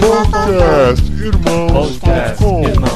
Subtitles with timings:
[0.00, 2.91] Podcast Irmãos.com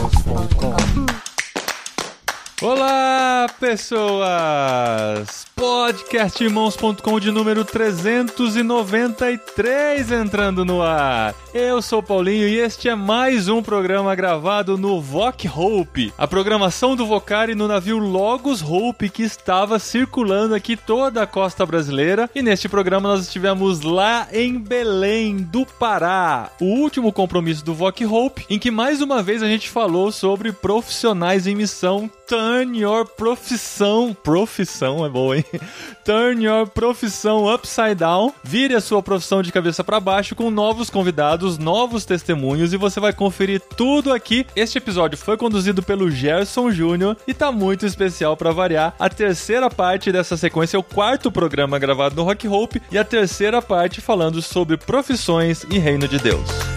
[2.66, 5.46] Olá, pessoas!
[5.54, 11.32] Podcastirmãos.com de número 393 entrando no ar.
[11.54, 16.96] Eu sou Paulinho e este é mais um programa gravado no Voc Hope, a programação
[16.96, 22.28] do Vocari no navio Logos Hope que estava circulando aqui toda a costa brasileira.
[22.34, 28.00] E neste programa nós estivemos lá em Belém do Pará, o último compromisso do Voc
[28.02, 32.10] Hope, em que mais uma vez a gente falou sobre profissionais em missão.
[32.26, 35.44] Turn your profissão, profissão é boa, hein?
[36.04, 38.32] Turn your profissão upside down.
[38.42, 42.98] Vire a sua profissão de cabeça para baixo com novos convidados, novos testemunhos e você
[42.98, 44.44] vai conferir tudo aqui.
[44.56, 48.92] Este episódio foi conduzido pelo Gerson Júnior e tá muito especial para variar.
[48.98, 53.04] A terceira parte dessa sequência é o quarto programa gravado no Rock Hope e a
[53.04, 56.75] terceira parte falando sobre profissões e reino de Deus.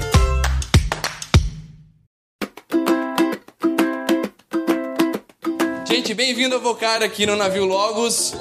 [6.09, 8.33] Gente, bem-vindo a Vocar aqui no navio Logos.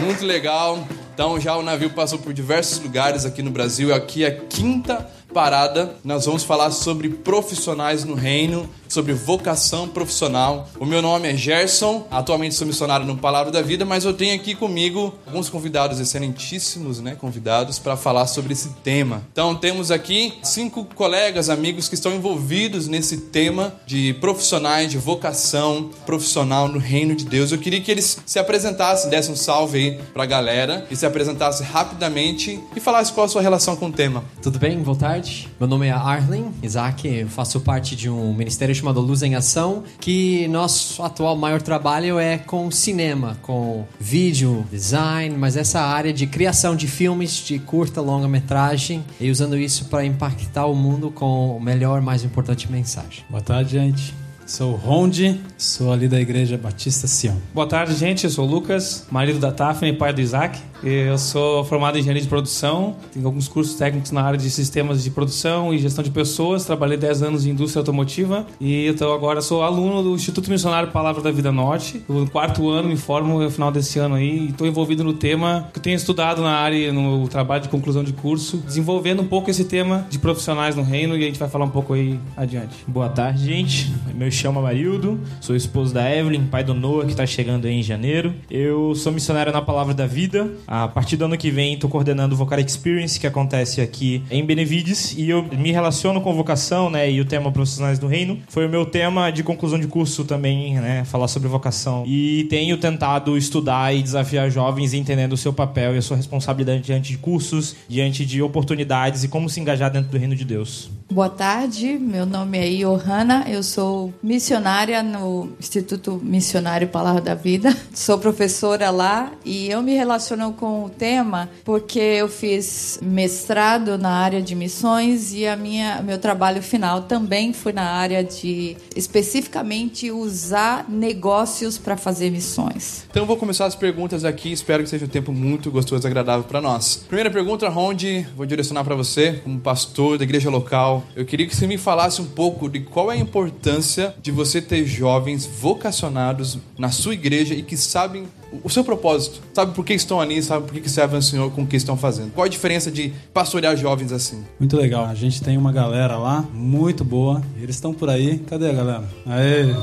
[0.00, 0.84] Muito legal.
[1.14, 3.94] Então, já o navio passou por diversos lugares aqui no Brasil.
[3.94, 5.94] Aqui é a quinta parada.
[6.02, 10.68] Nós vamos falar sobre profissionais no reino, sobre vocação profissional.
[10.78, 14.36] O meu nome é Gerson, atualmente sou missionário no Palavra da Vida, mas eu tenho
[14.36, 19.22] aqui comigo alguns convidados excelentíssimos, né, convidados para falar sobre esse tema.
[19.32, 25.90] Então, temos aqui cinco colegas, amigos que estão envolvidos nesse tema de profissionais, de vocação
[26.06, 27.50] profissional no reino de Deus.
[27.50, 31.04] Eu queria que eles se apresentassem, dessem um salve aí para a galera e se
[31.04, 34.22] apresentassem rapidamente e falassem qual a sua relação com o tema.
[34.40, 34.78] Tudo bem?
[34.78, 35.48] Boa tarde.
[35.58, 40.46] Meu nome é Arlen Isaac, faço parte de um ministério chamado Luz em Ação, que
[40.48, 46.76] nosso atual maior trabalho é com cinema, com vídeo, design, mas essa área de criação
[46.76, 51.60] de filmes de curta, longa metragem e usando isso para impactar o mundo com o
[51.60, 53.24] melhor, mais importante mensagem.
[53.30, 54.23] Boa tarde, gente.
[54.46, 57.40] Sou o Rondi, sou ali da Igreja Batista Sião.
[57.54, 58.24] Boa tarde, gente.
[58.24, 60.60] Eu sou o Lucas, marido da Tafne e pai do Isaac.
[60.82, 65.02] Eu sou formado em engenharia de produção, tenho alguns cursos técnicos na área de sistemas
[65.02, 66.66] de produção e gestão de pessoas.
[66.66, 71.22] Trabalhei 10 anos em indústria automotiva e então agora sou aluno do Instituto Missionário Palavra
[71.22, 72.04] da Vida Norte.
[72.06, 75.70] No quarto ano, me formo no final desse ano aí e estou envolvido no tema
[75.72, 79.50] que eu tenho estudado na área, no trabalho de conclusão de curso, desenvolvendo um pouco
[79.50, 82.84] esse tema de profissionais no reino e a gente vai falar um pouco aí adiante.
[82.86, 83.90] Boa tarde, gente.
[84.14, 87.82] Meu chamo Amarildo, sou esposo da Evelyn, pai do Noah, que está chegando aí em
[87.82, 88.34] janeiro.
[88.50, 90.50] Eu sou missionário na Palavra da Vida.
[90.66, 94.44] A partir do ano que vem, estou coordenando o Vocar Experience, que acontece aqui em
[94.44, 98.38] Benevides, e eu me relaciono com vocação, né, e o tema Profissionais do Reino.
[98.48, 102.04] Foi o meu tema de conclusão de curso também, né, falar sobre vocação.
[102.06, 106.82] E tenho tentado estudar e desafiar jovens entendendo o seu papel e a sua responsabilidade
[106.82, 110.90] diante de cursos, diante de oportunidades e como se engajar dentro do reino de Deus.
[111.10, 117.76] Boa tarde, meu nome é Johanna, eu sou missionária no Instituto Missionário Palavra da Vida,
[117.92, 124.10] sou professora lá e eu me relaciono com o tema porque eu fiz mestrado na
[124.10, 130.10] área de missões e a minha meu trabalho final também foi na área de especificamente
[130.10, 133.04] usar negócios para fazer missões.
[133.10, 136.44] Então vou começar as perguntas aqui, espero que seja um tempo muito gostoso e agradável
[136.44, 137.04] para nós.
[137.06, 140.93] Primeira pergunta, Rondi, vou direcionar para você, como pastor da igreja local.
[141.16, 144.60] Eu queria que você me falasse um pouco de qual é a importância de você
[144.60, 148.24] ter jovens vocacionados na sua igreja e que sabem
[148.62, 151.62] o seu propósito, sabe por que estão ali, sabe por que servem ao Senhor com
[151.62, 152.32] o que estão fazendo.
[152.32, 154.44] Qual a diferença de pastorear jovens assim?
[154.58, 155.04] Muito legal.
[155.06, 157.42] A gente tem uma galera lá muito boa.
[157.60, 158.38] Eles estão por aí.
[158.38, 159.04] Cadê a galera?
[159.26, 159.74] Aê!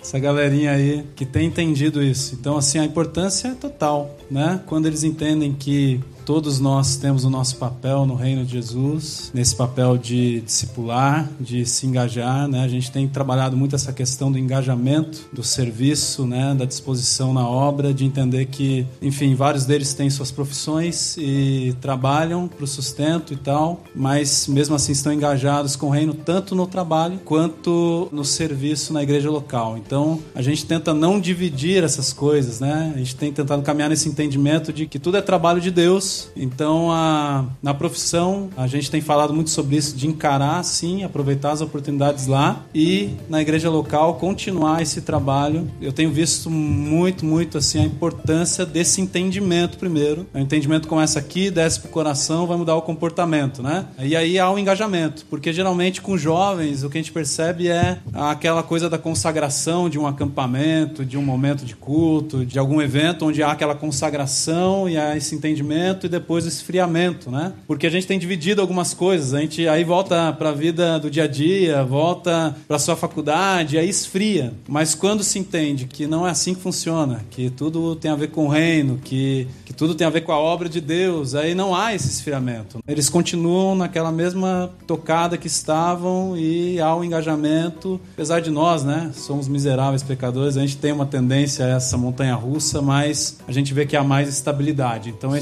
[0.00, 2.34] Essa galerinha aí que tem entendido isso.
[2.34, 4.60] Então, assim, a importância é total, né?
[4.66, 9.56] Quando eles entendem que todos nós temos o nosso papel no reino de Jesus, nesse
[9.56, 12.62] papel de discipular, de se engajar, né?
[12.62, 17.48] A gente tem trabalhado muito essa questão do engajamento, do serviço, né, da disposição na
[17.48, 23.32] obra, de entender que, enfim, vários deles têm suas profissões e trabalham para o sustento
[23.32, 28.24] e tal, mas mesmo assim estão engajados com o reino tanto no trabalho quanto no
[28.24, 29.76] serviço na igreja local.
[29.76, 32.92] Então, a gente tenta não dividir essas coisas, né?
[32.94, 36.90] A gente tem tentado caminhar nesse entendimento de que tudo é trabalho de Deus então,
[36.90, 41.60] a, na profissão, a gente tem falado muito sobre isso, de encarar, sim, aproveitar as
[41.60, 45.70] oportunidades lá e na igreja local continuar esse trabalho.
[45.80, 50.26] Eu tenho visto muito, muito assim a importância desse entendimento primeiro.
[50.34, 53.86] O entendimento começa aqui, desce pro coração, vai mudar o comportamento, né?
[53.98, 57.68] E aí há o um engajamento, porque geralmente com jovens o que a gente percebe
[57.68, 62.80] é aquela coisa da consagração de um acampamento, de um momento de culto, de algum
[62.80, 67.52] evento onde há aquela consagração e há esse entendimento depois o esfriamento, né?
[67.66, 71.10] Porque a gente tem dividido algumas coisas, a gente aí volta para a vida do
[71.10, 74.52] dia a dia, volta para sua faculdade, aí esfria.
[74.68, 78.28] Mas quando se entende que não é assim que funciona, que tudo tem a ver
[78.28, 81.54] com o reino, que, que tudo tem a ver com a obra de Deus, aí
[81.54, 82.80] não há esse esfriamento.
[82.86, 88.84] Eles continuam naquela mesma tocada que estavam e há o um engajamento, apesar de nós,
[88.84, 93.52] né, somos miseráveis pecadores, a gente tem uma tendência a essa montanha russa, mas a
[93.52, 95.10] gente vê que há mais estabilidade.
[95.10, 95.40] Então é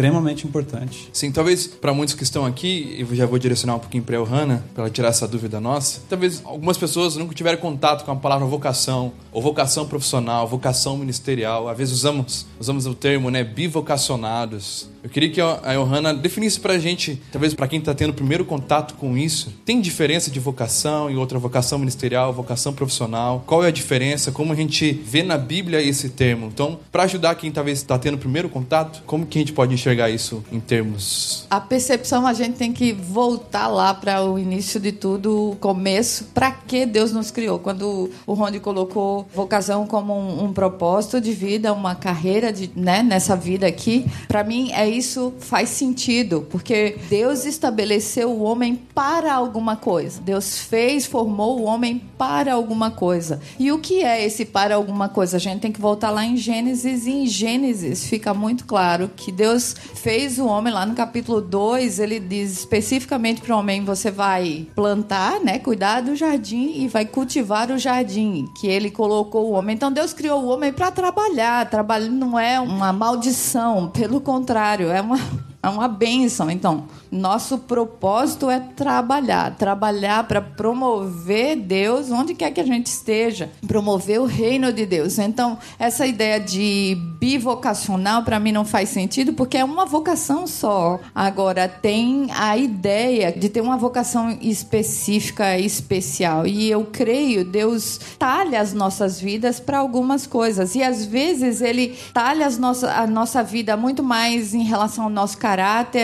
[0.00, 1.10] extremamente importante.
[1.12, 4.24] Sim, talvez para muitos que estão aqui, eu já vou direcionar um pouquinho para a
[4.24, 6.00] Johanna, para ela tirar essa dúvida nossa.
[6.08, 11.68] Talvez algumas pessoas nunca tiveram contato com a palavra vocação, ou vocação profissional, vocação ministerial.
[11.68, 14.88] Às vezes usamos, usamos o termo, né, bivocacionados.
[15.02, 18.44] Eu queria que a Johanna definisse pra gente, talvez para quem está tendo o primeiro
[18.44, 23.42] contato com isso, tem diferença de vocação e outra vocação ministerial, vocação profissional?
[23.46, 24.30] Qual é a diferença?
[24.30, 26.46] Como a gente vê na Bíblia esse termo?
[26.46, 29.72] Então, para ajudar quem talvez está tendo o primeiro contato, como que a gente pode
[29.72, 31.46] enxergar isso em termos?
[31.50, 36.24] A percepção a gente tem que voltar lá para o início de tudo, o começo,
[36.34, 37.58] para que Deus nos criou.
[37.58, 43.02] Quando o Rony colocou vocação como um, um propósito de vida, uma carreira de, né,
[43.02, 49.34] nessa vida aqui, para mim é isso faz sentido, porque Deus estabeleceu o homem para
[49.34, 50.20] alguma coisa.
[50.20, 53.40] Deus fez, formou o homem para alguma coisa.
[53.58, 55.36] E o que é esse para alguma coisa?
[55.36, 59.32] A gente tem que voltar lá em Gênesis e em Gênesis fica muito claro que
[59.32, 64.10] Deus fez o homem lá no capítulo 2, ele diz especificamente para o homem, você
[64.10, 69.52] vai plantar, né, cuidar do jardim e vai cultivar o jardim que ele colocou o
[69.52, 69.74] homem.
[69.74, 71.68] Então Deus criou o homem para trabalhar.
[71.68, 75.18] Trabalho não é uma maldição, pelo contrário, é uma
[75.62, 76.50] é uma bênção.
[76.50, 83.50] Então, nosso propósito é trabalhar, trabalhar para promover Deus onde quer que a gente esteja,
[83.66, 85.18] promover o reino de Deus.
[85.18, 90.98] Então, essa ideia de bivocacional para mim não faz sentido porque é uma vocação só.
[91.14, 96.46] Agora tem a ideia de ter uma vocação específica, especial.
[96.46, 101.98] E eu creio Deus talha as nossas vidas para algumas coisas e às vezes ele
[102.14, 105.49] talha as nossa, a nossa vida muito mais em relação ao nosso caráter,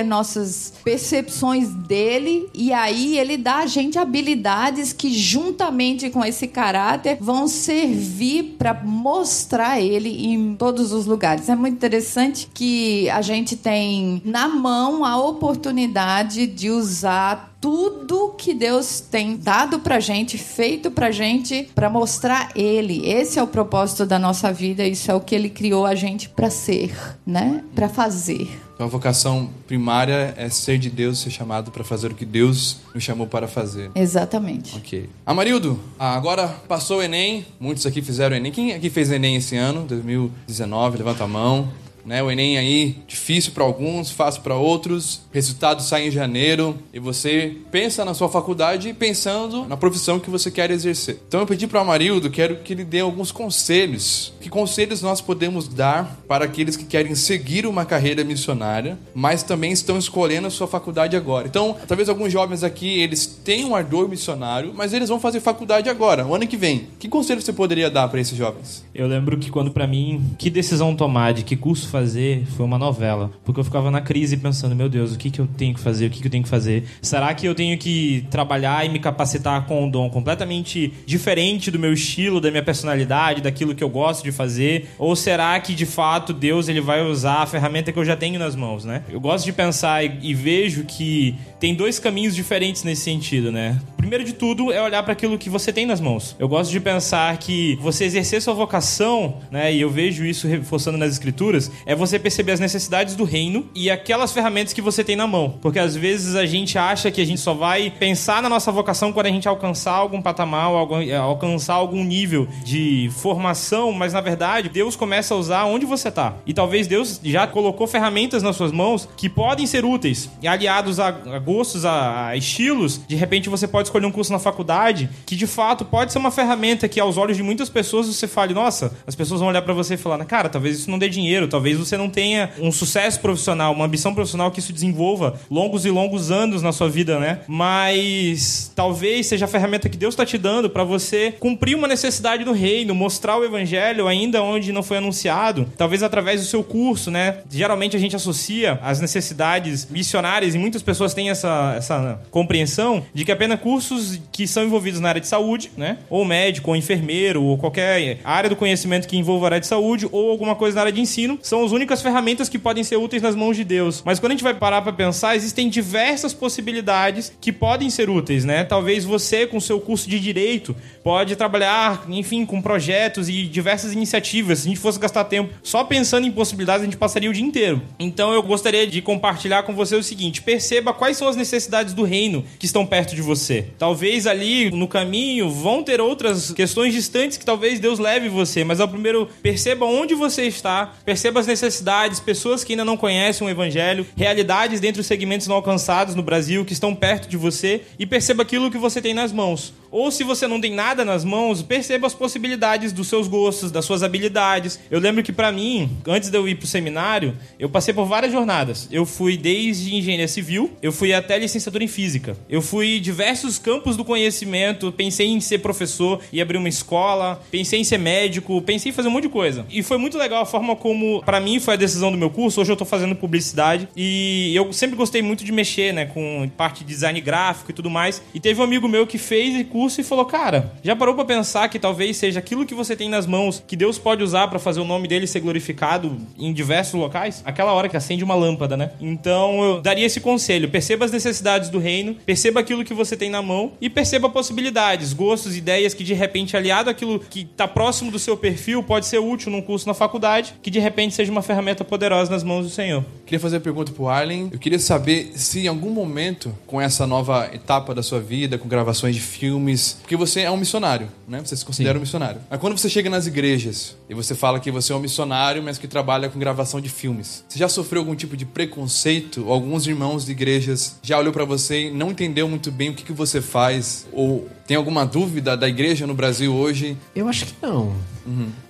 [0.04, 7.18] nossas percepções dele, e aí ele dá a gente habilidades que, juntamente com esse caráter,
[7.20, 11.48] vão servir para mostrar ele em todos os lugares.
[11.48, 18.54] É muito interessante que a gente tem na mão a oportunidade de usar tudo que
[18.54, 23.04] Deus tem dado pra gente, feito pra gente, para mostrar Ele.
[23.04, 26.28] Esse é o propósito da nossa vida, isso é o que Ele criou a gente
[26.28, 26.94] para ser,
[27.26, 27.64] né?
[27.74, 28.65] Para fazer.
[28.76, 32.76] Então a vocação primária é ser de Deus, ser chamado para fazer o que Deus
[32.94, 33.90] nos chamou para fazer.
[33.94, 34.76] Exatamente.
[34.76, 35.08] Ok.
[35.24, 38.52] Amarildo, agora passou o Enem, muitos aqui fizeram o Enem.
[38.52, 40.98] Quem aqui fez Enem esse ano, 2019?
[40.98, 41.72] Levanta a mão.
[42.06, 45.22] Né, o Enem aí, difícil para alguns, fácil para outros.
[45.32, 50.48] Resultados saem em janeiro e você pensa na sua faculdade pensando na profissão que você
[50.48, 51.20] quer exercer.
[51.26, 54.32] Então eu pedi para o Amarildo, quero que ele dê alguns conselhos.
[54.40, 59.72] Que conselhos nós podemos dar para aqueles que querem seguir uma carreira missionária, mas também
[59.72, 61.48] estão escolhendo a sua faculdade agora.
[61.48, 65.88] Então, talvez alguns jovens aqui, eles têm um ardor missionário, mas eles vão fazer faculdade
[65.88, 66.86] agora, o ano que vem.
[67.00, 68.84] Que conselho você poderia dar para esses jovens?
[68.94, 72.78] Eu lembro que quando para mim, que decisão tomar, de que curso fazer, foi uma
[72.78, 73.30] novela.
[73.42, 76.06] Porque eu ficava na crise pensando, meu Deus, o que, que eu tenho que fazer?
[76.06, 76.84] O que, que eu tenho que fazer?
[77.00, 81.78] Será que eu tenho que trabalhar e me capacitar com um dom completamente diferente do
[81.78, 84.90] meu estilo, da minha personalidade, daquilo que eu gosto de fazer?
[84.98, 88.38] Ou será que de fato Deus ele vai usar a ferramenta que eu já tenho
[88.38, 89.02] nas mãos, né?
[89.08, 93.80] Eu gosto de pensar e, e vejo que tem dois caminhos diferentes nesse sentido, né?
[93.96, 96.36] Primeiro de tudo é olhar para aquilo que você tem nas mãos.
[96.38, 99.72] Eu gosto de pensar que você exercer sua vocação, né?
[99.72, 103.88] E eu vejo isso reforçando nas escrituras, é você perceber as necessidades do reino e
[103.88, 105.56] aquelas ferramentas que você tem na mão.
[105.62, 109.12] Porque às vezes a gente acha que a gente só vai pensar na nossa vocação
[109.12, 114.20] quando a gente alcançar algum patamar, algum, é, alcançar algum nível de formação, mas na
[114.20, 116.34] verdade Deus começa a usar onde você tá.
[116.44, 120.28] E talvez Deus já colocou ferramentas nas suas mãos que podem ser úteis.
[120.42, 124.32] E aliados a, a gostos, a, a estilos, de repente você pode escolher um curso
[124.32, 128.06] na faculdade que de fato pode ser uma ferramenta que aos olhos de muitas pessoas
[128.08, 130.98] você fale, nossa, as pessoas vão olhar para você e falar, cara, talvez isso não
[130.98, 135.38] dê dinheiro, talvez você não tenha um sucesso profissional, uma ambição profissional que isso desenvolva
[135.50, 137.40] longos e longos anos na sua vida, né?
[137.46, 142.44] Mas talvez seja a ferramenta que Deus está te dando para você cumprir uma necessidade
[142.44, 147.10] do reino, mostrar o evangelho ainda onde não foi anunciado, talvez através do seu curso,
[147.10, 147.38] né?
[147.50, 153.24] Geralmente a gente associa as necessidades missionárias e muitas pessoas têm essa, essa compreensão de
[153.24, 155.98] que apenas cursos que são envolvidos na área de saúde, né?
[156.10, 160.08] Ou médico, ou enfermeiro, ou qualquer área do conhecimento que envolva a área de saúde,
[160.10, 162.96] ou alguma coisa na área de ensino, são são as únicas ferramentas que podem ser
[162.96, 164.02] úteis nas mãos de Deus.
[164.04, 168.44] Mas quando a gente vai parar para pensar, existem diversas possibilidades que podem ser úteis,
[168.44, 168.62] né?
[168.62, 174.58] Talvez você, com seu curso de direito, pode trabalhar, enfim, com projetos e diversas iniciativas.
[174.58, 177.44] Se a gente fosse gastar tempo só pensando em possibilidades, a gente passaria o dia
[177.44, 177.80] inteiro.
[177.98, 182.04] Então eu gostaria de compartilhar com você o seguinte: perceba quais são as necessidades do
[182.04, 183.68] reino que estão perto de você.
[183.78, 188.78] Talvez ali no caminho vão ter outras questões distantes que talvez Deus leve você, mas
[188.78, 194.06] ao primeiro perceba onde você está, perceba necessidades, pessoas que ainda não conhecem o evangelho,
[194.16, 198.42] realidades dentro dos segmentos não alcançados no Brasil que estão perto de você e perceba
[198.42, 199.72] aquilo que você tem nas mãos.
[199.96, 203.86] Ou se você não tem nada nas mãos, perceba as possibilidades dos seus gostos, das
[203.86, 204.78] suas habilidades.
[204.90, 208.30] Eu lembro que para mim, antes de eu ir pro seminário, eu passei por várias
[208.30, 208.88] jornadas.
[208.92, 212.36] Eu fui desde engenharia civil, eu fui até licenciatura em física.
[212.46, 217.80] Eu fui diversos campos do conhecimento, pensei em ser professor e abrir uma escola, pensei
[217.80, 219.64] em ser médico, pensei em fazer um monte de coisa.
[219.70, 222.60] E foi muito legal a forma como, para mim, foi a decisão do meu curso.
[222.60, 226.84] Hoje eu tô fazendo publicidade e eu sempre gostei muito de mexer, né, com parte
[226.84, 228.20] de design gráfico e tudo mais.
[228.34, 231.68] E teve um amigo meu que fez curso e falou: Cara, já parou pra pensar
[231.68, 234.80] que talvez seja aquilo que você tem nas mãos que Deus pode usar para fazer
[234.80, 237.42] o nome dele ser glorificado em diversos locais?
[237.44, 238.90] Aquela hora que acende uma lâmpada, né?
[239.00, 243.30] Então eu daria esse conselho: perceba as necessidades do reino, perceba aquilo que você tem
[243.30, 248.10] na mão e perceba possibilidades, gostos, ideias que de repente, aliado àquilo que tá próximo
[248.10, 251.42] do seu perfil, pode ser útil num curso na faculdade, que de repente seja uma
[251.42, 253.04] ferramenta poderosa nas mãos do Senhor.
[253.24, 254.48] Queria fazer uma pergunta pro Arlen.
[254.52, 258.68] Eu queria saber se em algum momento, com essa nova etapa da sua vida, com
[258.68, 259.20] gravações de
[259.66, 261.40] filmes, porque você é um missionário, né?
[261.44, 261.98] Você se considera Sim.
[261.98, 262.40] um missionário.
[262.48, 265.76] Mas quando você chega nas igrejas e você fala que você é um missionário, mas
[265.76, 269.50] que trabalha com gravação de filmes, você já sofreu algum tipo de preconceito?
[269.50, 273.02] Alguns irmãos de igrejas já olhou para você e não entendeu muito bem o que,
[273.02, 274.06] que você faz?
[274.12, 276.96] Ou tem alguma dúvida da igreja no Brasil hoje?
[277.14, 277.92] Eu acho que não.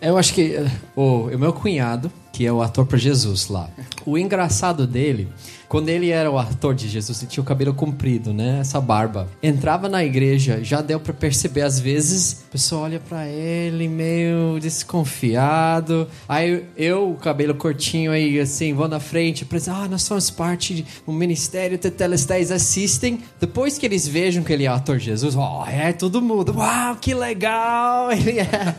[0.00, 3.70] Eu acho que eh, o, o meu cunhado, que é o ator para Jesus lá,
[4.04, 5.28] o engraçado dele,
[5.68, 8.58] quando ele era o ator de Jesus, ele tinha o cabelo comprido, né?
[8.60, 9.28] Essa barba.
[9.42, 14.58] Entrava na igreja, já deu para perceber às vezes, a pessoa olha para ele meio
[14.60, 16.08] desconfiado.
[16.28, 20.30] Aí eu, o cabelo curtinho aí assim, vou na frente, pra dizer, ah, nós somos
[20.30, 23.20] parte do ministério Tetelestés assistem.
[23.40, 26.54] Depois que eles vejam que ele é o ator de Jesus, ó, é todo mundo,
[26.56, 28.74] uau, que legal, ele é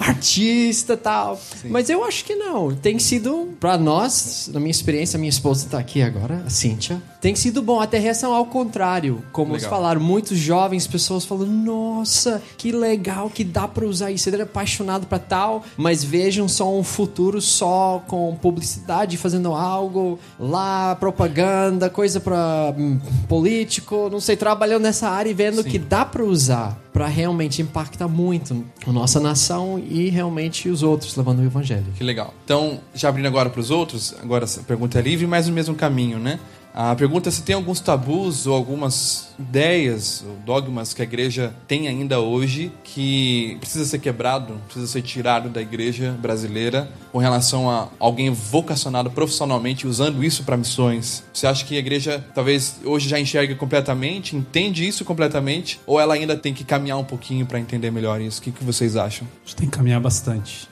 [0.00, 1.40] artista tal.
[1.64, 2.74] Mas eu acho que não.
[2.74, 7.34] Tem sido, pra nós, na minha experiência, minha esposa tá aqui agora, a Cíntia, tem
[7.34, 7.80] sido bom.
[7.80, 9.24] Até reação ao contrário.
[9.32, 9.60] Como Legal.
[9.60, 14.28] eles falaram, muitos jovens, pessoas falando, nossa, que legal que dá pra usar isso.
[14.28, 20.18] Ele é apaixonado pra tal, mas vejam só um futuro só com publicidade, fazendo algo
[20.38, 26.04] lá, propaganda, coisa pra hum, político, não sei, trabalhando nessa área e vendo que dá
[26.04, 31.44] pra usar pra realmente impactar muito a nossa nação e realmente os outros levando o
[31.44, 31.86] evangelho.
[31.96, 32.32] Que legal.
[32.44, 35.74] Então, já abrindo agora para os outros, agora essa pergunta é livre, mas no mesmo
[35.74, 36.38] caminho, né?
[36.74, 41.54] A pergunta é se tem alguns tabus ou algumas ideias ou dogmas que a igreja
[41.68, 47.70] tem ainda hoje que precisa ser quebrado, precisa ser tirado da igreja brasileira com relação
[47.70, 51.22] a alguém vocacionado profissionalmente usando isso para missões.
[51.32, 56.14] Você acha que a igreja talvez hoje já enxerga completamente, entende isso completamente, ou ela
[56.14, 58.40] ainda tem que caminhar um pouquinho para entender melhor isso?
[58.40, 59.28] O que, que vocês acham?
[59.44, 60.68] A gente tem que caminhar bastante.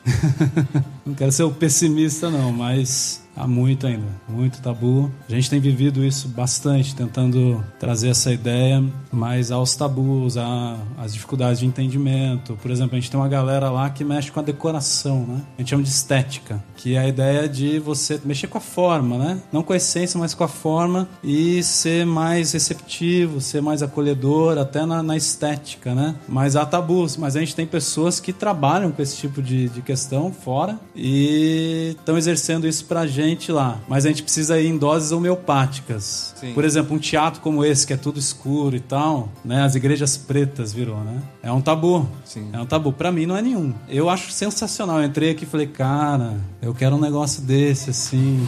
[1.06, 5.10] não quero ser o pessimista, não, mas há muito ainda, muito tabu.
[5.28, 11.12] A gente tem vivido isso bastante, tentando trazer essa ideia, mas aos tabus, a- às
[11.12, 12.58] dificuldades de entendimento.
[12.60, 15.40] Por exemplo, a gente tem uma galera lá que mexe com a decoração, né?
[15.56, 19.16] A gente chama de estética, que é a ideia de você mexer com a forma,
[19.18, 19.40] né?
[19.52, 24.58] Não com a essência, mas com a forma e ser mais receptivo, ser mais acolhedor,
[24.58, 26.14] até na, na estética, né?
[26.28, 29.80] Mas há tabus, mas a gente tem pessoas que trabalham com esse tipo de, de
[29.82, 33.80] questão fora e estão exercendo isso pra gente lá.
[33.88, 36.34] Mas a gente precisa ir em doses homeopáticas.
[36.36, 36.52] Sim.
[36.52, 39.62] Por exemplo, um teatro como esse, que é tudo escuro e tal, né?
[39.62, 41.22] As igrejas pretas virou, né?
[41.42, 42.08] É um tabu.
[42.24, 42.48] Sim.
[42.52, 42.92] É um tabu.
[42.92, 43.72] Pra mim não é nenhum.
[43.88, 45.00] Eu acho sensacional.
[45.00, 48.46] Eu entrei aqui e falei, cara, eu quero um negócio desse, assim.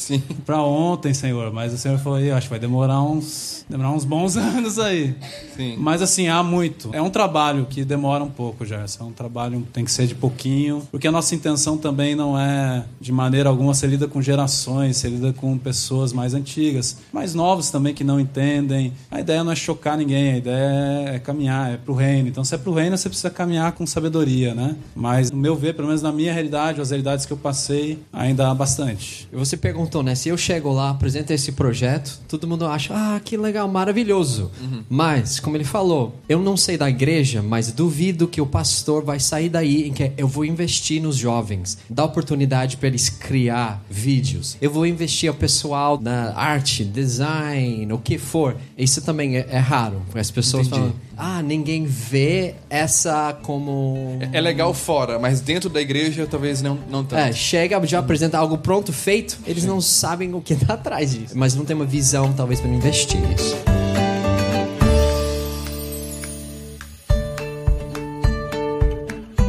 [0.00, 0.22] Sim.
[0.46, 1.52] Pra ontem, senhor.
[1.52, 5.14] Mas o senhor falou aí, acho que vai demorar uns, demorar uns bons anos aí.
[5.56, 5.76] Sim.
[5.78, 6.90] Mas assim, há muito.
[6.92, 9.04] É um trabalho que demora um pouco, Gerson.
[9.04, 10.82] É um trabalho tem que ser de pouquinho.
[10.90, 15.10] Porque a nossa intenção também não é, de maneira alguma, ser lida com gerações, ser
[15.10, 16.96] lida com pessoas mais antigas.
[17.12, 18.92] Mais novos também que não entendem.
[19.10, 22.28] A ideia não é chocar ninguém, a ideia é caminhar, é pro reino.
[22.28, 24.76] Então, se é pro reino, você precisa caminhar com sabedoria, né?
[24.94, 28.50] Mas, no meu ver, pelo menos na minha realidade, as realidades que eu passei, ainda
[28.50, 29.28] há bastante.
[29.32, 30.14] Você perguntou perguntou, né?
[30.14, 34.50] Se eu chego lá, apresento esse projeto, todo mundo acha, ah, que legal, maravilhoso.
[34.88, 39.18] Mas, como ele falou, eu não sei da igreja, mas duvido que o pastor vai
[39.18, 44.56] sair daí em que eu vou investir nos jovens, dar oportunidade para eles criar vídeos.
[44.60, 48.56] Eu vou investir o pessoal na arte, design, o que for.
[48.78, 50.02] Isso também é, é raro.
[50.14, 50.82] As pessoas Entendi.
[50.82, 54.18] falam, ah, ninguém vê essa como.
[54.32, 57.20] É legal fora, mas dentro da igreja talvez não, não tanto.
[57.20, 61.34] É, chega, já apresenta algo pronto, feito, eles não sabem o que tá atrás disso.
[61.36, 63.54] Mas não tem uma visão, talvez, para investir nisso.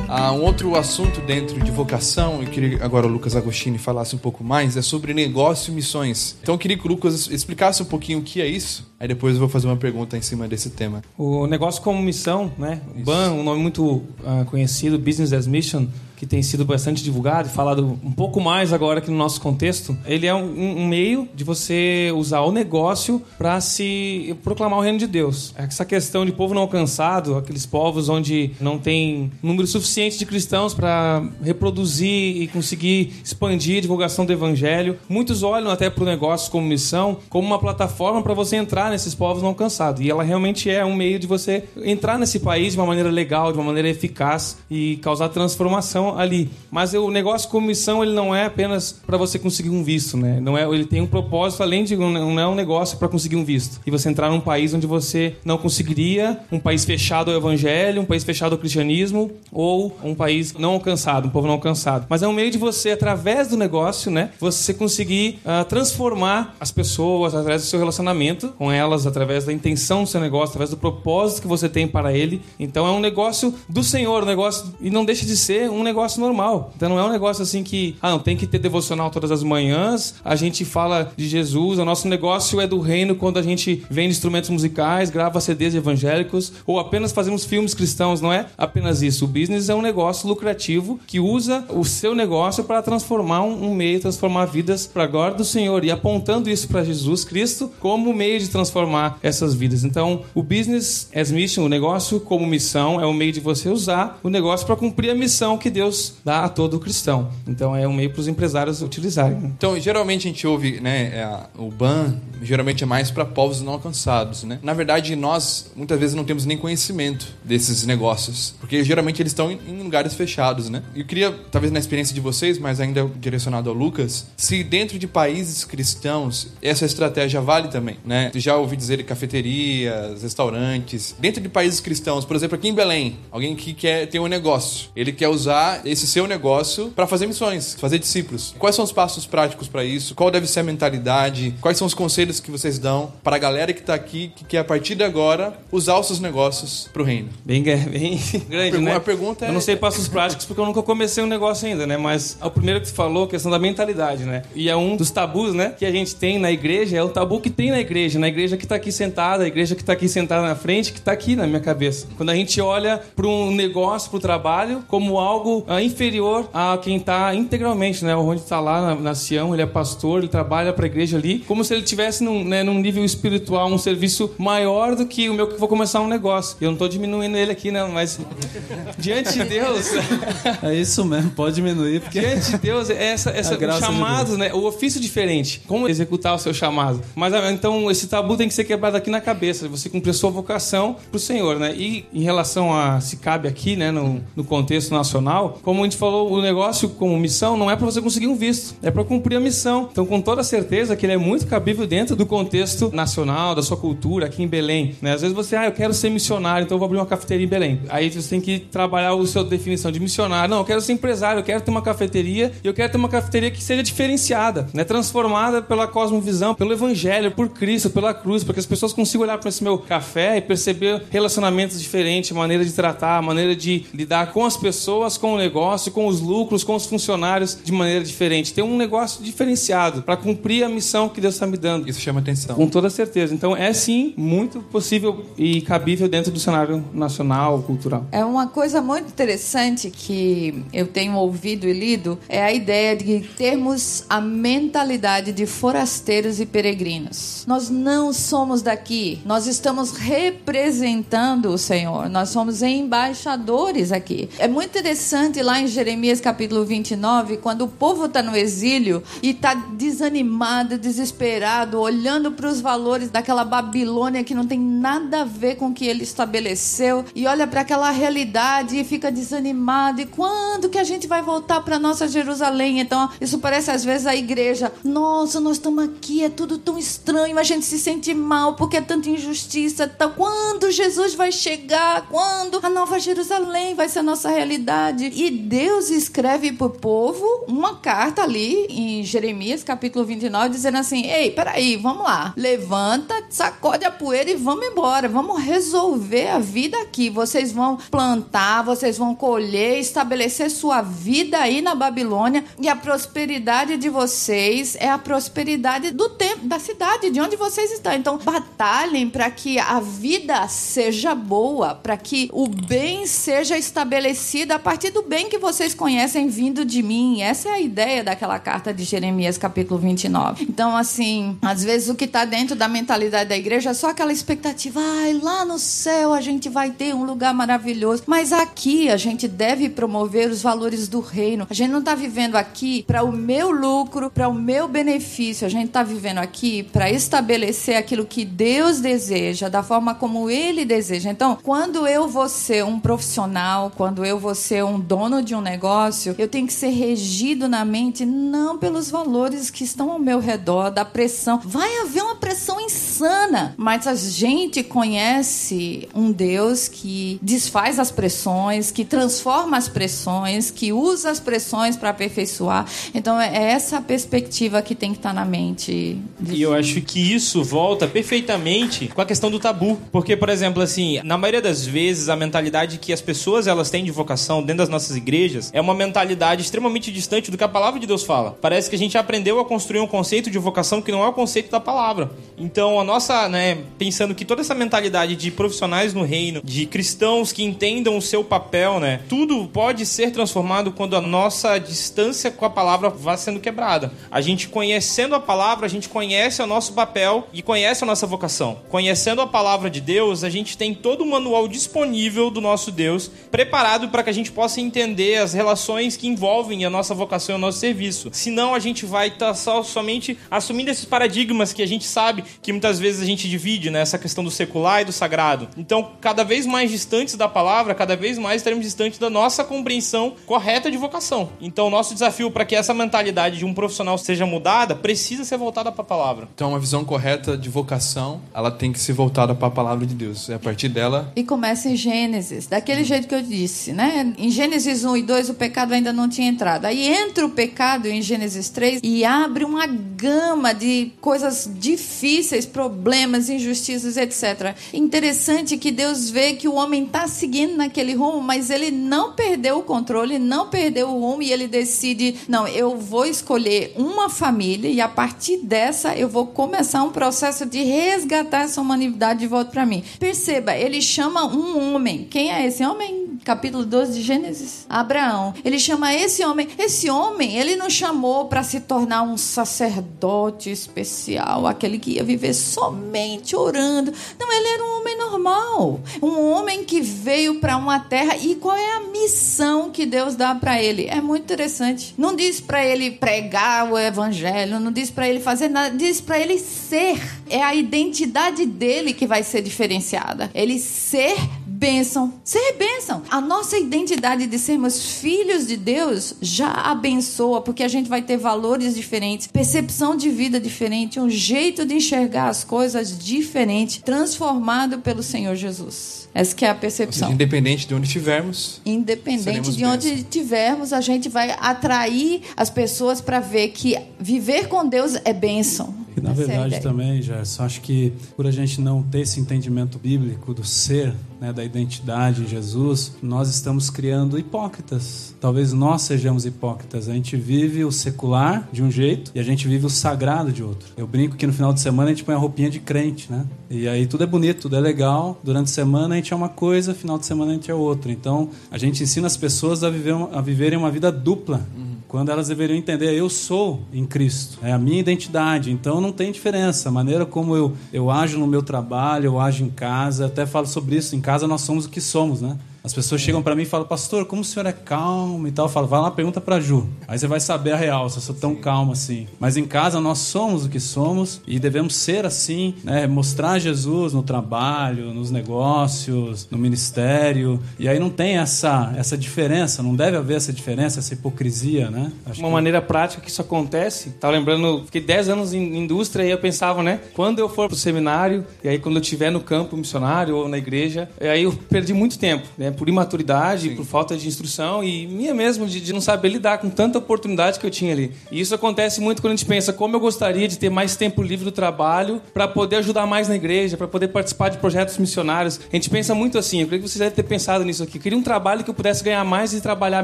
[0.10, 4.14] Ah, um outro assunto dentro de vocação, eu queria que agora o Lucas Agostini falasse
[4.14, 6.36] um pouco mais, é sobre negócio e missões.
[6.44, 9.34] Então eu queria que o Lucas explicasse um pouquinho o que é isso, aí depois
[9.34, 11.02] eu vou fazer uma pergunta em cima desse tema.
[11.18, 12.80] O negócio como missão, né?
[13.04, 15.88] BAN, um nome muito ah, conhecido, Business as Mission,
[16.22, 19.98] que tem sido bastante divulgado e falado um pouco mais agora aqui no nosso contexto.
[20.06, 25.00] Ele é um, um meio de você usar o negócio para se proclamar o reino
[25.00, 25.52] de Deus.
[25.58, 30.76] Essa questão de povo não alcançado, aqueles povos onde não tem número suficiente de cristãos
[30.76, 35.00] para reproduzir e conseguir expandir a divulgação do evangelho.
[35.10, 39.16] Muitos olham até para o negócio como missão, como uma plataforma para você entrar nesses
[39.16, 40.02] povos não alcançados.
[40.02, 43.52] E ela realmente é um meio de você entrar nesse país de uma maneira legal,
[43.52, 46.50] de uma maneira eficaz e causar transformação ali.
[46.70, 50.40] Mas o negócio como missão ele não é apenas para você conseguir um visto, né?
[50.40, 53.44] Não é, ele tem um propósito além de não é um negócio para conseguir um
[53.44, 53.80] visto.
[53.86, 58.06] E você entrar num país onde você não conseguiria, um país fechado ao evangelho, um
[58.06, 62.06] país fechado ao cristianismo ou um país não alcançado, um povo não alcançado.
[62.10, 64.32] Mas é um meio de você através do negócio, né?
[64.40, 70.04] Você conseguir ah, transformar as pessoas através do seu relacionamento com elas, através da intenção
[70.04, 72.42] do seu negócio, através do propósito que você tem para ele.
[72.60, 76.20] Então é um negócio do Senhor, um negócio e não deixa de ser um negócio
[76.20, 76.72] normal.
[76.76, 79.44] Então não é um negócio assim que, ah, não tem que ter devocional todas as
[79.44, 83.84] manhãs, a gente fala de Jesus, o nosso negócio é do reino quando a gente
[83.90, 89.26] vende instrumentos musicais, grava CDs evangélicos ou apenas fazemos filmes cristãos, não é apenas isso.
[89.26, 94.00] O business é um negócio lucrativo que usa o seu negócio para transformar um, meio,
[94.00, 98.40] transformar vidas para a glória do Senhor e apontando isso para Jesus Cristo como meio
[98.40, 99.84] de transformar essas vidas.
[99.84, 104.20] Então, o business as mission, o negócio como missão, é um meio de você usar
[104.24, 107.30] o negócio para cumprir a missão que Deus dá a todo cristão.
[107.48, 109.38] Então, é um meio para os empresários utilizarem.
[109.38, 109.52] né?
[109.58, 113.74] Então, geralmente a gente ouve, né, é, o BAN, geralmente é mais para povos não
[113.74, 114.60] alcançados, né?
[114.64, 119.52] Na verdade, nós muitas vezes não temos nem conhecimento desses negócios, porque geralmente eles estão
[119.52, 120.82] em, lugares fechados, né?
[120.96, 125.08] Eu queria, talvez na experiência de vocês, mas ainda direcionado ao Lucas, se dentro de
[125.08, 128.32] países cristãos essa estratégia vale também, né?
[128.36, 133.56] Já ouvi dizer cafeterias, restaurantes, dentro de países cristãos, por exemplo, aqui em Belém, alguém
[133.56, 138.00] que quer ter um negócio, ele quer usar esse seu negócio para fazer missões, fazer
[138.00, 138.54] discípulos.
[138.58, 140.16] Quais são os passos práticos para isso?
[140.16, 141.54] Qual deve ser a mentalidade?
[141.62, 144.60] Quais são os conselhos que vocês dão para a galera que está aqui, que quer
[144.60, 147.30] a partir de agora usar os seus negócios para o reino?
[147.46, 148.20] Bem, bem
[148.50, 148.96] grande, pergu- né?
[148.96, 151.86] a pergunta é- Eu não sei passos práticos porque eu nunca comecei um negócio ainda,
[151.88, 151.98] né?
[151.98, 154.44] Mas o primeiro que você falou, a questão da mentalidade, né?
[154.56, 155.74] E é um dos tabus, né?
[155.78, 158.20] Que a gente tem na igreja, é o tabu que tem na igreja.
[158.20, 161.02] Na igreja que tá aqui sentada, a igreja que tá aqui sentada na frente, que
[161.02, 162.08] tá aqui na minha cabeça.
[162.18, 166.78] Quando a gente olha para um negócio, para o trabalho, como algo ah, inferior a
[166.82, 168.16] quem tá integralmente, né?
[168.16, 171.18] O Rony tá lá na, na Sião, ele é pastor, ele trabalha para a igreja
[171.18, 175.30] ali, como se ele tivesse num, né, num nível espiritual, um serviço maior do que
[175.30, 176.58] o meu que vou começar um negócio.
[176.62, 178.20] Eu não tô diminuindo ele aqui, não, mas
[178.98, 179.92] diante de Deus,
[180.64, 184.54] É isso mesmo, pode diminuir, porque diante de Deus, é essa, essa o chamado, né?
[184.54, 185.62] O ofício diferente.
[185.68, 187.02] Como executar o seu chamado.
[187.16, 189.68] Mas ah, então esse tabu tem que ser quebrado aqui na cabeça.
[189.68, 191.74] Você cumprir sua vocação pro Senhor, né?
[191.76, 195.98] E em relação a se cabe aqui, né, no, no contexto nacional, como a gente
[195.98, 199.38] falou, o negócio como missão não é para você conseguir um visto, é para cumprir
[199.38, 199.90] a missão.
[199.92, 203.78] Então, com toda certeza que ele é muito cabível dentro do contexto nacional, da sua
[203.78, 204.96] cultura, aqui em Belém.
[205.02, 205.14] Né?
[205.14, 207.50] Às vezes você, ah, eu quero ser missionário, então eu vou abrir uma cafeteria em
[207.50, 207.82] Belém.
[207.90, 210.50] Aí você tem que trabalhar a sua definição de missionário.
[210.50, 213.10] Não, eu quero ser empresário, eu quero ter uma cafeteria e eu quero ter uma
[213.10, 214.84] cafeteria que seja diferenciada, né?
[214.84, 219.38] transformada pela cosmovisão, pelo evangelho, por Cristo, pela cruz, para que as pessoas consigam olhar
[219.38, 224.46] para esse meu café e perceber relacionamentos diferentes, maneira de tratar, maneira de lidar com
[224.46, 228.54] as pessoas, com o negócio, com os lucros, com os funcionários de maneira diferente.
[228.54, 231.90] Ter um negócio diferenciado para cumprir a missão que Deus está me dando.
[231.90, 232.56] Isso chama atenção.
[232.56, 233.34] Com toda certeza.
[233.34, 238.06] Então é sim muito possível e cabível dentro do cenário nacional, cultural.
[238.12, 243.22] É uma coisa muito interessante que eu tenho ouvido e lido é a ideia de
[243.38, 247.44] termos a mentalidade de forasteiros e peregrinos.
[247.48, 249.22] Nós não somos daqui.
[249.26, 252.10] Nós estamos representando o Senhor.
[252.10, 254.30] Nós somos embaixadores aqui.
[254.40, 259.32] É muito interessante lá em Jeremias capítulo 29, quando o povo está no exílio e
[259.32, 265.56] está desanimado, desesperado, olhando para os valores daquela Babilônia que não tem nada a ver
[265.56, 270.02] com o que ele estabeleceu e olha para aquela realidade e fica desanimado.
[270.02, 272.80] E quando que a gente vai voltar para nossa Jerusalém?
[272.80, 274.72] Então, isso parece às vezes a igreja.
[274.84, 278.82] Nossa, nós estamos aqui, é tudo tão estranho, a gente se sente mal porque é
[278.82, 279.88] tanta injustiça.
[279.88, 280.10] Tá?
[280.10, 282.08] Quando Jesus vai chegar?
[282.10, 285.06] Quando a nova Jerusalém vai ser a nossa realidade?
[285.06, 291.06] E Deus escreve para o povo uma carta ali em Jeremias capítulo 29 dizendo assim:
[291.06, 296.80] Ei, peraí, vamos lá, levanta, sacode a poeira e vamos embora, vamos resolver a vida
[296.82, 297.10] aqui.
[297.10, 303.78] Vocês vão plantar, vocês vão colher, estabelecer sua vida aí na Babilônia e a prosperidade
[303.78, 307.91] de vocês é a prosperidade do tempo, da cidade, de onde vocês estão.
[307.96, 314.60] Então, batalhem para que a vida seja boa, para que o bem seja estabelecido a
[314.60, 317.22] partir do bem que vocês conhecem vindo de mim.
[317.22, 320.44] Essa é a ideia daquela carta de Jeremias, capítulo 29.
[320.44, 324.12] Então, assim, às vezes o que está dentro da mentalidade da igreja é só aquela
[324.12, 328.04] expectativa, ai, lá no céu a gente vai ter um lugar maravilhoso.
[328.06, 331.48] Mas aqui a gente deve promover os valores do reino.
[331.50, 335.46] A gente não está vivendo aqui para o meu lucro, para o meu benefício.
[335.46, 340.64] A gente está vivendo aqui para estabelecer aquilo que Deus deseja, da forma como Ele
[340.64, 341.12] deseja.
[341.12, 345.42] Então, quando eu vou ser um profissional, quando eu vou ser um dono de um
[345.42, 350.20] negócio, eu tenho que ser regido na mente não pelos valores que estão ao meu
[350.20, 351.40] redor, da pressão.
[351.44, 358.72] Vai haver uma pressão insana, mas a gente conhece um Deus que desfaz as pressões,
[358.72, 362.66] que transforma as pressões, que usa as pressões para aperfeiçoar.
[362.94, 365.98] Então é essa perspectiva que tem que estar na mente.
[366.30, 370.62] E eu acho que isso volta perfeitamente com a questão do tabu, porque por exemplo,
[370.62, 374.58] assim, na maioria das vezes a mentalidade que as pessoas elas têm de vocação dentro
[374.58, 378.38] das nossas igrejas é uma mentalidade extremamente distante do que a palavra de Deus fala.
[378.42, 381.14] Parece que a gente aprendeu a construir um conceito de vocação que não é o
[381.14, 382.12] conceito da palavra.
[382.38, 387.32] Então, a nossa, né, pensando que toda essa mentalidade de profissionais no reino, de cristãos
[387.32, 392.46] que entendam o seu papel, né, tudo pode ser transformado quando a nossa distância com
[392.46, 393.92] a palavra vá sendo quebrada.
[394.10, 398.08] A gente conhecendo a palavra, a gente conhece o nosso papel e conhece a nossa
[398.08, 398.60] vocação.
[398.70, 403.10] Conhecendo a palavra de Deus, a gente tem todo o manual disponível do nosso Deus,
[403.30, 407.38] preparado para que a gente possa entender as relações que envolvem a nossa vocação e
[407.38, 408.10] o nosso serviço.
[408.12, 412.52] Senão a gente vai estar tá somente assumindo esses paradigmas que a gente sabe que
[412.52, 413.82] muitas vezes a gente divide, né?
[413.82, 415.48] Essa questão do secular e do sagrado.
[415.58, 420.14] Então, cada vez mais distantes da palavra, cada vez mais estaremos distantes da nossa compreensão
[420.26, 421.30] correta de vocação.
[421.40, 425.38] Então, o nosso desafio para que essa mentalidade de um profissional seja mudada precisa ser
[425.38, 426.28] voltada para a palavra.
[426.34, 429.94] Então, uma visão correta de vocação, ela tem que ser voltada para a palavra de
[429.94, 430.30] Deus.
[430.30, 431.12] É a partir dela.
[431.16, 434.14] E começa em Gênesis, daquele jeito que eu disse, né?
[434.18, 436.66] Em Gênesis 1 e 2 o pecado ainda não tinha entrado.
[436.66, 443.30] Aí entra o pecado em Gênesis 3 e abre uma gama de coisas difíceis, problemas,
[443.30, 444.56] injustiças, etc.
[444.74, 449.60] Interessante que Deus vê que o homem está seguindo naquele rumo, mas ele não perdeu
[449.60, 454.70] o controle, não perdeu o rumo e ele decide: não, eu vou escolher uma família
[454.70, 459.52] e a partir dessa eu vou começar um processo de resgatar essa humanidade de volta
[459.52, 459.84] para mim.
[460.00, 462.08] Perceba, ele chama um homem.
[462.10, 463.02] Quem é esse homem?
[463.24, 464.66] Capítulo 12 de Gênesis.
[464.68, 465.34] Abraão.
[465.46, 466.48] Ele chama esse homem.
[466.58, 472.34] Esse homem, ele não chamou para se tornar um sacerdote especial, aquele que ia viver
[472.34, 473.94] somente orando.
[474.20, 475.80] Não, ele era um homem normal.
[476.02, 478.18] Um homem que veio para uma terra.
[478.18, 480.88] E qual é a missão que Deus dá para ele?
[480.88, 481.94] É muito interessante.
[481.98, 486.20] Não diz para ele pregar o evangelho, não diz para ele fazer nada, diz para
[486.20, 487.00] ele ser.
[487.32, 490.30] É a identidade dele que vai ser diferenciada.
[490.34, 491.16] Ele ser
[491.62, 492.12] bênção.
[492.24, 493.04] Ser bênção.
[493.08, 498.18] A nossa identidade de sermos filhos de Deus já abençoa, porque a gente vai ter
[498.18, 505.04] valores diferentes, percepção de vida diferente, um jeito de enxergar as coisas diferente, transformado pelo
[505.04, 506.10] Senhor Jesus.
[506.14, 507.08] Essa que é a percepção.
[507.08, 508.60] Seja, independente de onde estivermos.
[508.66, 514.68] Independente de onde estivermos, a gente vai atrair as pessoas para ver que viver com
[514.68, 515.81] Deus é bênção.
[516.00, 516.62] Na Essa é verdade ideia.
[516.62, 521.34] também, Gerson, acho que por a gente não ter esse entendimento bíblico do ser, né,
[521.34, 525.16] da identidade em Jesus, nós estamos criando hipócritas.
[525.20, 526.88] Talvez nós sejamos hipócritas.
[526.88, 530.44] A gente vive o secular de um jeito e a gente vive o sagrado de
[530.44, 530.70] outro.
[530.78, 533.26] Eu brinco que no final de semana a gente põe a roupinha de crente, né?
[533.50, 535.20] E aí tudo é bonito, tudo é legal.
[535.24, 537.92] Durante a semana a gente é uma coisa, final de semana a gente é outra.
[537.92, 541.46] Então a gente ensina as pessoas a, viver, a viverem uma vida dupla
[541.92, 546.10] quando elas deveriam entender, eu sou em Cristo, é a minha identidade, então não tem
[546.10, 546.70] diferença.
[546.70, 550.48] A maneira como eu, eu ajo no meu trabalho, eu ajo em casa, até falo
[550.48, 552.38] sobre isso, em casa nós somos o que somos, né?
[552.64, 555.46] As pessoas chegam para mim e falam, pastor, como o senhor é calmo e tal?
[555.46, 556.70] Eu falo, vai lá, pergunta para Ju.
[556.88, 559.08] Aí você vai saber a real, se eu sou tão calmo assim.
[559.20, 562.86] Mas em casa nós somos o que somos e devemos ser assim, né?
[562.86, 567.42] Mostrar Jesus no trabalho, nos negócios, no ministério.
[567.58, 571.92] E aí não tem essa, essa diferença, não deve haver essa diferença, essa hipocrisia, né?
[572.06, 572.34] Acho Uma que...
[572.34, 576.62] maneira prática que isso acontece, tava lembrando, fiquei 10 anos em indústria e eu pensava,
[576.62, 576.80] né?
[576.94, 580.38] Quando eu for pro seminário, e aí quando eu estiver no campo missionário ou na
[580.38, 582.51] igreja, aí eu perdi muito tempo, né?
[582.52, 583.56] Por imaturidade, Sim.
[583.56, 587.40] por falta de instrução e minha mesmo de, de, não saber lidar com tanta oportunidade
[587.40, 587.92] que eu tinha ali.
[588.12, 591.02] E isso acontece muito quando a gente pensa como eu gostaria de ter mais tempo
[591.02, 595.40] livre do trabalho para poder ajudar mais na igreja, para poder participar de projetos missionários.
[595.52, 597.78] A gente pensa muito assim, eu creio que vocês devem ter pensado nisso aqui.
[597.78, 599.84] Eu queria um trabalho que eu pudesse ganhar mais e trabalhar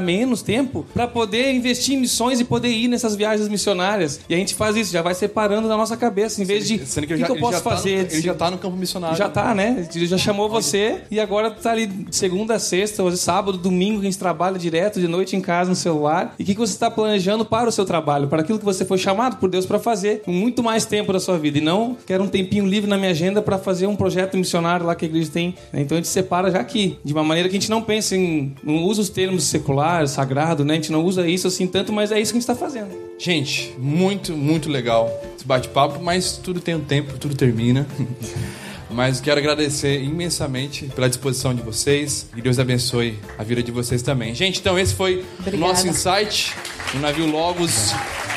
[0.00, 4.20] menos tempo para poder investir em missões e poder ir nessas viagens missionárias.
[4.28, 7.06] E a gente faz isso, já vai separando na nossa cabeça, em vez de sendo
[7.06, 8.04] que, que eu posso fazer.
[8.04, 9.16] Tá no, ele já tá no campo missionário.
[9.16, 9.88] Já tá, né?
[9.94, 14.18] Ele já chamou você e agora tá ali segunda sexta, hoje sábado, domingo, a gente
[14.18, 16.34] trabalha direto, de noite em casa, no celular.
[16.38, 18.84] E o que, que você está planejando para o seu trabalho, para aquilo que você
[18.84, 21.58] foi chamado por Deus para fazer, com muito mais tempo da sua vida.
[21.58, 24.94] E não quero um tempinho livre na minha agenda para fazer um projeto missionário lá
[24.94, 25.54] que a igreja tem.
[25.72, 28.54] Então a gente separa já aqui, de uma maneira que a gente não pense em.
[28.62, 30.74] não usa os termos secular, sagrado, né?
[30.74, 32.90] A gente não usa isso assim tanto, mas é isso que a gente está fazendo.
[33.18, 37.86] Gente, muito, muito legal esse bate-papo, mas tudo tem um tempo, tudo termina.
[38.98, 44.02] Mas quero agradecer imensamente pela disposição de vocês e Deus abençoe a vida de vocês
[44.02, 44.34] também.
[44.34, 46.52] Gente, então esse foi o nosso insight
[46.92, 47.92] no navio Logos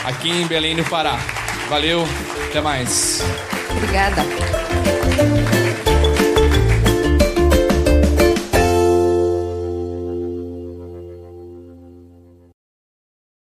[0.06, 1.17] aqui em Belém, no Pará.
[1.67, 2.06] Valeu,
[2.47, 3.24] até mais.
[3.71, 4.21] Obrigada.